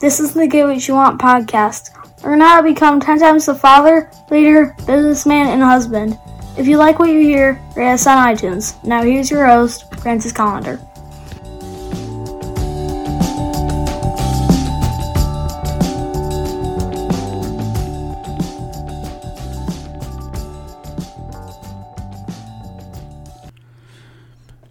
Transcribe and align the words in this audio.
This 0.00 0.20
is 0.20 0.32
the 0.32 0.46
Get 0.46 0.64
What 0.64 0.86
You 0.86 0.94
Want 0.94 1.20
podcast. 1.20 1.90
Learn 2.22 2.40
how 2.40 2.58
to 2.58 2.62
become 2.62 3.00
10 3.00 3.18
times 3.18 3.46
the 3.46 3.54
father, 3.56 4.08
leader, 4.30 4.76
businessman, 4.86 5.48
and 5.48 5.60
husband. 5.60 6.16
If 6.56 6.68
you 6.68 6.76
like 6.76 7.00
what 7.00 7.10
you 7.10 7.18
hear, 7.18 7.60
rate 7.74 7.94
us 7.94 8.06
on 8.06 8.24
iTunes. 8.24 8.82
Now 8.84 9.02
here's 9.02 9.28
your 9.28 9.44
host, 9.44 9.92
Francis 9.96 10.30
Callender. 10.30 10.78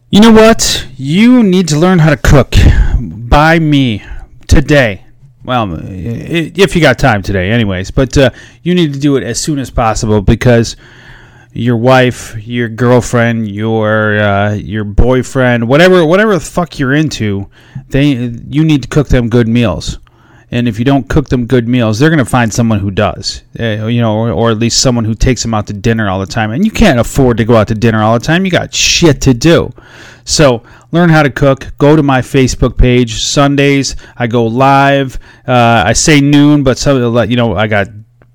You 0.10 0.22
know 0.22 0.32
what? 0.32 0.88
You 0.96 1.44
need 1.44 1.68
to 1.68 1.78
learn 1.78 2.00
how 2.00 2.12
to 2.12 2.16
cook 2.16 2.56
by 2.98 3.60
me 3.60 4.02
today. 4.48 5.07
Well, 5.48 5.80
if 5.82 6.76
you 6.76 6.82
got 6.82 7.00
time 7.00 7.22
today, 7.22 7.52
anyways. 7.52 7.90
But 7.92 8.18
uh, 8.18 8.32
you 8.64 8.76
need 8.76 8.94
to 8.94 9.00
do 9.00 9.16
it 9.16 9.24
as 9.24 9.40
soon 9.40 9.60
as 9.60 9.70
possible 9.70 10.22
because 10.22 10.76
your 11.54 11.78
wife, 11.78 12.36
your 12.46 12.68
girlfriend, 12.68 13.50
your 13.50 14.20
uh, 14.20 14.54
your 14.56 14.84
boyfriend, 14.84 15.70
whatever 15.70 16.06
whatever 16.06 16.34
the 16.34 16.42
fuck 16.42 16.78
you're 16.80 16.94
into, 16.94 17.50
they 17.88 18.08
you 18.50 18.66
need 18.66 18.84
to 18.84 18.90
cook 18.90 19.08
them 19.08 19.30
good 19.30 19.48
meals. 19.48 20.00
And 20.50 20.68
if 20.68 20.80
you 20.80 20.86
don't 20.86 21.10
cook 21.10 21.28
them 21.28 21.46
good 21.46 21.68
meals, 21.68 22.00
they're 22.00 22.10
going 22.10 22.20
to 22.20 22.26
find 22.26 22.54
someone 22.54 22.80
who 22.80 22.90
does, 22.90 23.44
uh, 23.60 23.88
you 23.88 24.00
know, 24.00 24.16
or, 24.16 24.32
or 24.32 24.52
at 24.52 24.58
least 24.58 24.82
someone 24.82 25.04
who 25.04 25.14
takes 25.14 25.42
them 25.42 25.54
out 25.54 25.68
to 25.68 25.74
dinner 25.74 26.10
all 26.10 26.20
the 26.20 26.26
time. 26.26 26.52
And 26.52 26.64
you 26.64 26.72
can't 26.72 27.00
afford 27.00 27.38
to 27.38 27.46
go 27.46 27.56
out 27.58 27.68
to 27.68 27.76
dinner 27.76 28.02
all 28.02 28.18
the 28.18 28.26
time. 28.26 28.46
You 28.46 28.52
got 28.52 28.74
shit 28.74 29.20
to 29.22 29.34
do. 29.34 29.74
So 30.24 30.64
learn 30.92 31.10
how 31.10 31.24
to 31.24 31.30
cook. 31.30 31.74
Go 31.78 31.98
to 31.98 32.04
my 32.04 32.22
Facebook 32.22 32.78
page. 32.78 33.22
Sundays 33.24 33.96
I 34.16 34.28
go 34.28 34.46
live. 34.46 35.20
Uh, 35.46 35.84
I 35.86 35.94
say 35.94 36.22
noon, 36.22 36.64
but 36.64 36.78
some 36.78 36.98
you 37.30 37.36
know 37.36 37.56
I 37.56 37.68
got 37.68 37.88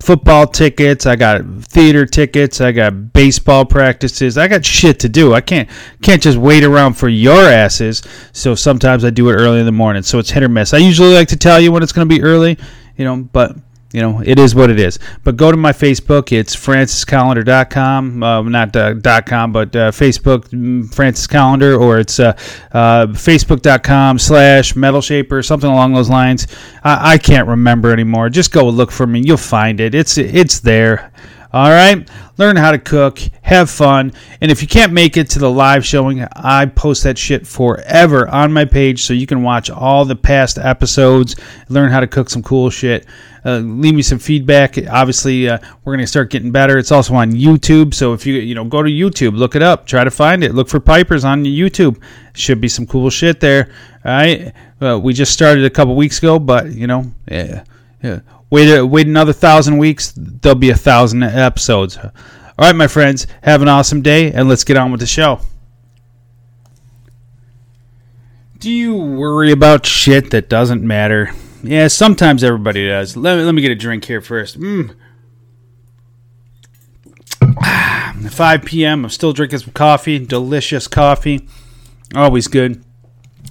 football 0.03 0.45
tickets. 0.45 1.05
I 1.05 1.15
got 1.15 1.45
theater 1.63 2.05
tickets. 2.05 2.59
I 2.59 2.73
got 2.73 3.13
baseball 3.13 3.65
practices. 3.65 4.37
I 4.37 4.49
got 4.49 4.65
shit 4.65 4.99
to 4.99 5.09
do. 5.09 5.33
I 5.33 5.39
can't 5.39 5.69
can't 6.01 6.21
just 6.21 6.37
wait 6.37 6.63
around 6.63 6.93
for 6.95 7.07
your 7.07 7.45
asses. 7.45 8.03
So 8.33 8.53
sometimes 8.53 9.05
I 9.05 9.09
do 9.09 9.29
it 9.29 9.35
early 9.35 9.59
in 9.59 9.65
the 9.65 9.71
morning. 9.71 10.03
So 10.03 10.19
it's 10.19 10.29
hit 10.29 10.43
or 10.43 10.49
miss. 10.49 10.73
I 10.73 10.79
usually 10.79 11.13
like 11.13 11.29
to 11.29 11.37
tell 11.37 11.59
you 11.59 11.71
when 11.71 11.83
it's 11.83 11.93
going 11.93 12.07
to 12.07 12.13
be 12.13 12.21
early, 12.21 12.57
you 12.97 13.05
know, 13.05 13.27
but 13.31 13.55
you 13.93 14.01
know, 14.01 14.21
it 14.25 14.39
is 14.39 14.55
what 14.55 14.71
it 14.71 14.79
is. 14.79 14.97
But 15.23 15.37
go 15.37 15.51
to 15.51 15.57
my 15.57 15.71
Facebook. 15.71 16.31
It's 16.31 16.55
franciscallender.com. 16.55 18.23
Uh, 18.23 18.41
not 18.41 18.75
uh, 18.75 18.93
dot 18.95 19.27
.com, 19.27 19.51
but 19.53 19.75
uh, 19.75 19.91
Facebook, 19.91 20.49
mm, 20.49 20.93
Francis 20.93 21.27
Callender, 21.27 21.75
or 21.75 21.99
it's 21.99 22.19
uh, 22.19 22.35
uh, 22.71 23.05
facebook.com 23.07 24.17
slash 24.17 24.75
metal 24.75 24.99
shaper, 24.99 25.43
something 25.43 25.69
along 25.69 25.93
those 25.93 26.09
lines. 26.09 26.47
I, 26.83 27.13
I 27.13 27.17
can't 27.19 27.47
remember 27.47 27.93
anymore. 27.93 28.29
Just 28.29 28.51
go 28.51 28.67
look 28.67 28.91
for 28.91 29.05
me. 29.05 29.21
You'll 29.21 29.37
find 29.37 29.79
it. 29.79 29.93
It's 29.93 30.17
It's 30.17 30.59
there. 30.59 31.11
All 31.53 31.69
right. 31.69 32.09
Learn 32.39 32.55
how 32.55 32.71
to 32.71 32.79
cook, 32.79 33.19
have 33.43 33.69
fun, 33.69 34.11
and 34.41 34.49
if 34.49 34.63
you 34.63 34.67
can't 34.67 34.91
make 34.91 35.17
it 35.17 35.29
to 35.31 35.39
the 35.39 35.51
live 35.51 35.85
showing, 35.85 36.25
I 36.35 36.65
post 36.65 37.03
that 37.03 37.15
shit 37.15 37.45
forever 37.45 38.27
on 38.27 38.51
my 38.51 38.65
page 38.65 39.03
so 39.03 39.13
you 39.13 39.27
can 39.27 39.43
watch 39.43 39.69
all 39.69 40.03
the 40.03 40.15
past 40.15 40.57
episodes, 40.57 41.35
learn 41.69 41.91
how 41.91 41.99
to 41.99 42.07
cook 42.07 42.31
some 42.31 42.41
cool 42.41 42.71
shit. 42.71 43.05
Uh, 43.45 43.59
leave 43.59 43.93
me 43.93 44.01
some 44.01 44.17
feedback. 44.17 44.79
Obviously, 44.89 45.47
uh, 45.47 45.59
we're 45.83 45.93
gonna 45.93 46.07
start 46.07 46.31
getting 46.31 46.51
better. 46.51 46.79
It's 46.79 46.91
also 46.91 47.13
on 47.13 47.33
YouTube, 47.33 47.93
so 47.93 48.13
if 48.13 48.25
you 48.25 48.35
you 48.35 48.55
know 48.55 48.63
go 48.63 48.81
to 48.81 48.89
YouTube, 48.89 49.37
look 49.37 49.55
it 49.55 49.61
up, 49.61 49.85
try 49.85 50.03
to 50.03 50.11
find 50.11 50.43
it. 50.43 50.55
Look 50.55 50.69
for 50.69 50.79
Pipers 50.79 51.23
on 51.23 51.43
YouTube. 51.43 52.01
Should 52.33 52.61
be 52.61 52.69
some 52.69 52.87
cool 52.87 53.11
shit 53.11 53.39
there. 53.39 53.69
All 54.03 54.11
right. 54.11 54.53
Uh, 54.81 54.99
we 54.99 55.13
just 55.13 55.33
started 55.33 55.65
a 55.65 55.69
couple 55.69 55.95
weeks 55.95 56.17
ago, 56.17 56.39
but 56.39 56.71
you 56.71 56.87
know, 56.87 57.11
yeah, 57.29 57.63
yeah. 58.01 58.21
Wait, 58.53 58.71
uh, 58.71 58.85
wait 58.85 59.07
another 59.07 59.33
thousand 59.33 59.79
weeks. 59.79 60.13
There'll 60.15 60.55
be 60.55 60.69
a 60.69 60.75
thousand 60.75 61.23
episodes. 61.23 61.97
All 61.97 62.11
right, 62.59 62.75
my 62.75 62.85
friends. 62.85 63.25
Have 63.41 63.63
an 63.63 63.67
awesome 63.67 64.03
day, 64.03 64.31
and 64.31 64.47
let's 64.47 64.63
get 64.63 64.77
on 64.77 64.91
with 64.91 64.99
the 64.99 65.07
show. 65.07 65.39
Do 68.59 68.69
you 68.69 68.95
worry 68.95 69.51
about 69.51 69.87
shit 69.87 70.29
that 70.29 70.49
doesn't 70.49 70.83
matter? 70.83 71.31
Yeah, 71.63 71.87
sometimes 71.87 72.43
everybody 72.43 72.87
does. 72.87 73.17
Let 73.17 73.39
me, 73.39 73.43
let 73.43 73.55
me 73.55 73.63
get 73.63 73.71
a 73.71 73.75
drink 73.75 74.05
here 74.05 74.21
first. 74.21 74.59
Mm. 74.59 74.95
Ah, 77.57 78.15
5 78.29 78.65
p.m. 78.65 79.05
I'm 79.05 79.09
still 79.09 79.33
drinking 79.33 79.57
some 79.57 79.73
coffee. 79.73 80.19
Delicious 80.19 80.87
coffee. 80.87 81.47
Always 82.13 82.47
good. 82.47 82.83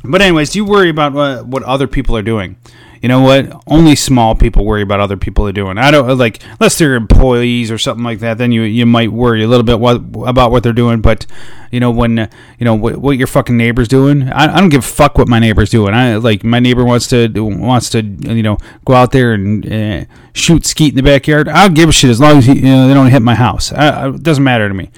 But 0.04 0.22
anyways, 0.22 0.50
do 0.50 0.60
you 0.60 0.64
worry 0.64 0.90
about 0.90 1.12
what, 1.12 1.44
what 1.44 1.64
other 1.64 1.88
people 1.88 2.16
are 2.16 2.22
doing? 2.22 2.54
You 3.02 3.08
know 3.08 3.20
what? 3.20 3.60
Only 3.66 3.96
small 3.96 4.36
people 4.36 4.64
worry 4.64 4.82
about 4.82 5.00
other 5.00 5.16
people 5.16 5.44
are 5.48 5.52
doing. 5.52 5.76
I 5.76 5.90
don't 5.90 6.16
like 6.18 6.40
unless 6.52 6.78
they're 6.78 6.94
employees 6.94 7.68
or 7.68 7.76
something 7.76 8.04
like 8.04 8.20
that. 8.20 8.38
Then 8.38 8.52
you 8.52 8.62
you 8.62 8.86
might 8.86 9.10
worry 9.10 9.42
a 9.42 9.48
little 9.48 9.64
bit 9.64 9.80
what, 9.80 9.96
about 10.24 10.52
what 10.52 10.62
they're 10.62 10.72
doing. 10.72 11.00
But 11.00 11.26
you 11.72 11.80
know 11.80 11.90
when 11.90 12.16
uh, 12.16 12.30
you 12.60 12.64
know 12.64 12.76
what, 12.76 12.98
what 12.98 13.18
your 13.18 13.26
fucking 13.26 13.56
neighbor's 13.56 13.88
doing. 13.88 14.30
I, 14.30 14.54
I 14.54 14.60
don't 14.60 14.68
give 14.68 14.84
a 14.84 14.86
fuck 14.86 15.18
what 15.18 15.26
my 15.26 15.40
neighbor's 15.40 15.70
doing. 15.70 15.94
I 15.94 16.14
like 16.14 16.44
my 16.44 16.60
neighbor 16.60 16.84
wants 16.84 17.08
to 17.08 17.28
wants 17.28 17.90
to 17.90 18.02
you 18.02 18.42
know 18.44 18.58
go 18.84 18.94
out 18.94 19.10
there 19.10 19.32
and 19.32 19.66
uh, 19.66 20.04
shoot 20.32 20.64
skeet 20.64 20.90
in 20.90 20.96
the 20.96 21.02
backyard. 21.02 21.48
I 21.48 21.66
don't 21.66 21.74
give 21.74 21.88
a 21.88 21.92
shit 21.92 22.10
as 22.10 22.20
long 22.20 22.38
as 22.38 22.46
he, 22.46 22.54
you 22.54 22.62
know 22.62 22.86
they 22.86 22.94
don't 22.94 23.10
hit 23.10 23.22
my 23.22 23.34
house. 23.34 23.72
I, 23.72 24.10
it 24.10 24.22
doesn't 24.22 24.44
matter 24.44 24.68
to 24.68 24.74
me. 24.74 24.90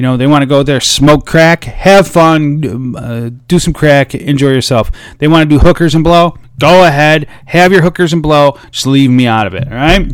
You 0.00 0.02
know, 0.02 0.16
they 0.16 0.26
want 0.26 0.40
to 0.40 0.46
go 0.46 0.62
there, 0.62 0.80
smoke 0.80 1.26
crack, 1.26 1.64
have 1.64 2.08
fun, 2.08 2.96
uh, 2.96 3.28
do 3.48 3.58
some 3.58 3.74
crack, 3.74 4.14
enjoy 4.14 4.48
yourself. 4.48 4.90
They 5.18 5.28
want 5.28 5.50
to 5.50 5.54
do 5.54 5.60
hookers 5.60 5.94
and 5.94 6.02
blow. 6.02 6.38
Go 6.58 6.86
ahead, 6.86 7.28
have 7.44 7.70
your 7.70 7.82
hookers 7.82 8.14
and 8.14 8.22
blow. 8.22 8.58
Just 8.70 8.86
leave 8.86 9.10
me 9.10 9.26
out 9.26 9.46
of 9.46 9.52
it. 9.52 9.68
All 9.68 9.74
right. 9.74 10.10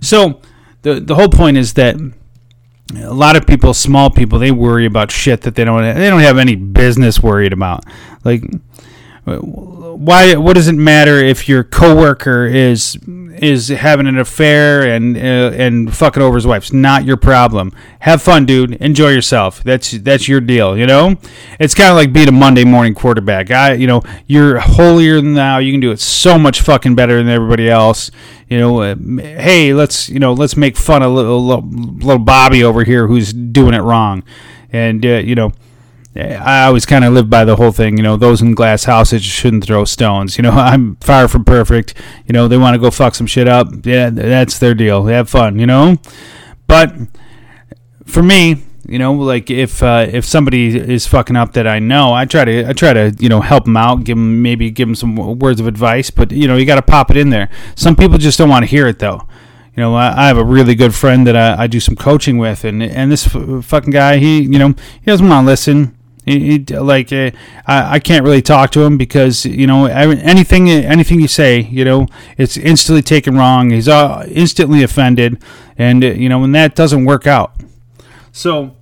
So 0.00 0.40
the 0.82 0.98
the 0.98 1.14
whole 1.14 1.28
point 1.28 1.56
is 1.56 1.74
that 1.74 1.94
a 2.96 3.14
lot 3.14 3.36
of 3.36 3.46
people, 3.46 3.74
small 3.74 4.10
people, 4.10 4.40
they 4.40 4.50
worry 4.50 4.86
about 4.86 5.12
shit 5.12 5.42
that 5.42 5.54
they 5.54 5.64
don't 5.64 5.82
they 5.82 6.10
don't 6.10 6.22
have 6.22 6.38
any 6.38 6.56
business 6.56 7.22
worried 7.22 7.52
about. 7.52 7.84
Like 8.24 8.42
why 9.24 10.34
what 10.34 10.54
does 10.54 10.66
it 10.66 10.74
matter 10.74 11.18
if 11.18 11.48
your 11.48 11.62
coworker 11.62 12.44
is 12.44 12.98
is 13.42 13.68
having 13.68 14.06
an 14.06 14.18
affair 14.18 14.82
and 14.82 15.16
uh, 15.16 15.50
and 15.54 15.94
fucking 15.94 16.22
over 16.22 16.36
his 16.36 16.46
wife? 16.46 16.64
It's 16.64 16.72
not 16.72 17.04
your 17.04 17.16
problem. 17.16 17.72
Have 18.00 18.22
fun, 18.22 18.46
dude. 18.46 18.74
Enjoy 18.74 19.08
yourself. 19.08 19.62
That's 19.64 19.92
that's 19.92 20.28
your 20.28 20.40
deal. 20.40 20.76
You 20.76 20.86
know, 20.86 21.16
it's 21.58 21.74
kind 21.74 21.90
of 21.90 21.96
like 21.96 22.12
being 22.12 22.28
a 22.28 22.32
Monday 22.32 22.64
morning 22.64 22.94
quarterback. 22.94 23.50
I 23.50 23.74
you 23.74 23.86
know 23.86 24.02
you're 24.26 24.58
holier 24.58 25.20
than 25.20 25.34
thou. 25.34 25.58
You 25.58 25.72
can 25.72 25.80
do 25.80 25.90
it 25.90 26.00
so 26.00 26.38
much 26.38 26.60
fucking 26.60 26.94
better 26.94 27.16
than 27.18 27.28
everybody 27.28 27.68
else. 27.68 28.10
You 28.48 28.58
know, 28.58 28.80
uh, 28.80 28.94
hey, 28.96 29.74
let's 29.74 30.08
you 30.08 30.18
know 30.18 30.32
let's 30.32 30.56
make 30.56 30.76
fun 30.76 31.02
of 31.02 31.12
little 31.12 31.44
little 31.44 32.18
Bobby 32.18 32.64
over 32.64 32.84
here 32.84 33.06
who's 33.06 33.32
doing 33.32 33.74
it 33.74 33.80
wrong, 33.80 34.22
and 34.72 35.04
uh, 35.04 35.18
you 35.18 35.34
know. 35.34 35.52
I 36.18 36.66
always 36.66 36.84
kind 36.84 37.04
of 37.04 37.12
live 37.12 37.30
by 37.30 37.44
the 37.44 37.56
whole 37.56 37.70
thing, 37.72 37.96
you 37.96 38.02
know, 38.02 38.16
those 38.16 38.42
in 38.42 38.54
glass 38.54 38.84
houses 38.84 39.22
shouldn't 39.22 39.64
throw 39.64 39.84
stones. 39.84 40.36
You 40.36 40.42
know, 40.42 40.50
I'm 40.52 40.96
far 40.96 41.28
from 41.28 41.44
perfect. 41.44 41.94
You 42.26 42.32
know, 42.32 42.48
they 42.48 42.58
want 42.58 42.74
to 42.74 42.80
go 42.80 42.90
fuck 42.90 43.14
some 43.14 43.26
shit 43.26 43.48
up. 43.48 43.68
Yeah, 43.84 44.10
that's 44.10 44.58
their 44.58 44.74
deal. 44.74 45.04
They 45.04 45.14
have 45.14 45.30
fun, 45.30 45.58
you 45.58 45.66
know? 45.66 45.96
But 46.66 46.94
for 48.06 48.22
me, 48.22 48.64
you 48.88 48.98
know, 48.98 49.12
like 49.12 49.50
if 49.50 49.82
uh, 49.82 50.06
if 50.10 50.24
somebody 50.24 50.76
is 50.76 51.06
fucking 51.06 51.36
up 51.36 51.52
that 51.52 51.66
I 51.66 51.78
know, 51.78 52.14
I 52.14 52.24
try 52.24 52.44
to 52.46 52.68
I 52.68 52.72
try 52.72 52.94
to 52.94 53.14
you 53.18 53.28
know 53.28 53.42
help 53.42 53.64
them 53.64 53.76
out, 53.76 54.04
give 54.04 54.16
them 54.16 54.40
maybe 54.40 54.70
give 54.70 54.88
them 54.88 54.94
some 54.94 55.14
words 55.38 55.60
of 55.60 55.66
advice. 55.66 56.10
But 56.10 56.32
you 56.32 56.48
know, 56.48 56.56
you 56.56 56.64
got 56.64 56.76
to 56.76 56.82
pop 56.82 57.10
it 57.10 57.18
in 57.18 57.28
there. 57.28 57.50
Some 57.74 57.96
people 57.96 58.16
just 58.16 58.38
don't 58.38 58.48
want 58.48 58.62
to 58.62 58.66
hear 58.66 58.86
it 58.86 58.98
though. 58.98 59.28
You 59.76 59.82
know, 59.82 59.94
I, 59.94 60.24
I 60.24 60.26
have 60.28 60.38
a 60.38 60.44
really 60.44 60.74
good 60.74 60.94
friend 60.94 61.26
that 61.26 61.36
I, 61.36 61.64
I 61.64 61.66
do 61.66 61.80
some 61.80 61.96
coaching 61.96 62.38
with, 62.38 62.64
and 62.64 62.82
and 62.82 63.12
this 63.12 63.26
f- 63.26 63.64
fucking 63.64 63.90
guy, 63.90 64.16
he 64.16 64.40
you 64.40 64.58
know 64.58 64.68
he 64.68 65.04
doesn't 65.04 65.28
want 65.28 65.44
to 65.44 65.46
listen. 65.46 65.97
He, 66.28 66.50
he, 66.50 66.76
like 66.76 67.12
uh, 67.12 67.30
I, 67.66 67.94
I 67.94 67.98
can't 68.00 68.24
really 68.24 68.42
talk 68.42 68.70
to 68.72 68.82
him 68.82 68.98
because 68.98 69.44
you 69.46 69.66
know 69.66 69.86
anything 69.86 70.68
anything 70.68 71.20
you 71.20 71.28
say 71.28 71.60
you 71.60 71.84
know 71.84 72.06
it's 72.36 72.56
instantly 72.56 73.02
taken 73.02 73.36
wrong. 73.36 73.70
He's 73.70 73.88
uh, 73.88 74.26
instantly 74.28 74.82
offended, 74.82 75.42
and 75.76 76.04
uh, 76.04 76.08
you 76.08 76.28
know 76.28 76.38
when 76.40 76.52
that 76.52 76.74
doesn't 76.74 77.04
work 77.04 77.26
out. 77.26 77.52
So 78.32 78.76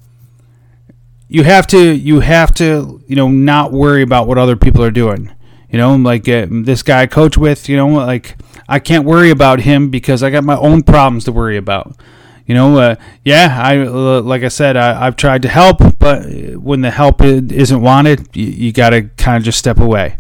you 1.29 1.45
have 1.45 1.67
to 1.69 1.95
you 1.95 2.21
have 2.21 2.53
to 2.55 3.03
you 3.07 3.17
know 3.17 3.29
not 3.29 3.73
worry 3.73 4.03
about 4.03 4.27
what 4.27 4.39
other 4.39 4.57
people 4.57 4.83
are 4.83 4.91
doing. 4.91 5.33
You 5.71 5.79
know, 5.79 5.97
like 5.97 6.29
uh, 6.29 6.47
this 6.49 6.83
guy 6.83 7.03
I 7.03 7.07
coach 7.07 7.37
with, 7.37 7.69
you 7.69 7.77
know, 7.77 7.89
like 7.89 8.37
I 8.69 8.79
can't 8.79 9.05
worry 9.05 9.31
about 9.31 9.61
him 9.61 9.91
because 9.91 10.23
I 10.23 10.31
got 10.31 10.45
my 10.45 10.57
own 10.57 10.83
problems 10.83 11.25
to 11.25 11.33
worry 11.33 11.57
about. 11.57 11.97
You 12.47 12.55
know, 12.55 12.79
uh, 12.79 12.95
yeah, 13.25 13.61
I 13.61 13.79
uh, 13.79 14.21
like 14.23 14.43
I 14.43 14.49
said, 14.49 14.77
I, 14.77 15.05
have 15.05 15.17
tried 15.17 15.43
to 15.43 15.49
help, 15.49 15.81
but 15.99 16.25
when 16.57 16.81
the 16.81 16.93
help 16.93 17.23
isn't 17.23 17.81
wanted, 17.81 18.29
you, 18.37 18.47
you 18.47 18.73
got 18.73 18.91
to 18.91 19.03
kind 19.03 19.37
of 19.37 19.43
just 19.43 19.59
step 19.59 19.79
away. 19.79 20.17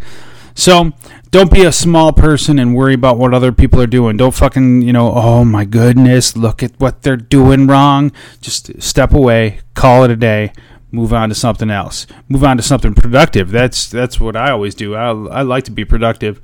So 0.54 0.92
don't 1.30 1.52
be 1.52 1.64
a 1.64 1.70
small 1.70 2.12
person 2.12 2.58
and 2.58 2.74
worry 2.74 2.94
about 2.94 3.18
what 3.18 3.34
other 3.34 3.52
people 3.52 3.80
are 3.80 3.86
doing. 3.86 4.16
Don't 4.16 4.34
fucking, 4.34 4.82
you 4.82 4.92
know, 4.92 5.12
oh 5.14 5.44
my 5.44 5.64
goodness, 5.64 6.36
look 6.36 6.62
at 6.62 6.72
what 6.80 7.02
they're 7.02 7.16
doing 7.16 7.66
wrong. 7.66 8.10
Just 8.40 8.82
step 8.82 9.12
away, 9.12 9.60
call 9.74 10.02
it 10.04 10.10
a 10.10 10.16
day, 10.16 10.52
move 10.90 11.12
on 11.12 11.28
to 11.28 11.34
something 11.34 11.70
else. 11.70 12.06
Move 12.28 12.42
on 12.42 12.56
to 12.56 12.62
something 12.62 12.94
productive. 12.94 13.50
That's 13.50 13.86
that's 13.86 14.18
what 14.18 14.34
I 14.34 14.50
always 14.50 14.74
do. 14.74 14.94
I, 14.94 15.10
I 15.10 15.42
like 15.42 15.64
to 15.64 15.70
be 15.70 15.84
productive. 15.84 16.40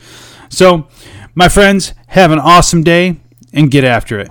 So, 0.48 0.86
My 1.34 1.48
friends, 1.48 1.94
have 2.08 2.30
an 2.30 2.38
awesome 2.38 2.82
day 2.82 3.16
and 3.54 3.70
get 3.70 3.84
after 3.84 4.18
it. 4.20 4.30